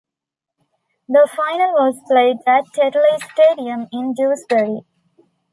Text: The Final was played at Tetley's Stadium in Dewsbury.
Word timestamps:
The 1.07 1.29
Final 1.35 1.73
was 1.73 2.01
played 2.07 2.37
at 2.47 2.63
Tetley's 2.73 3.23
Stadium 3.35 3.85
in 3.91 4.15
Dewsbury. 4.15 4.79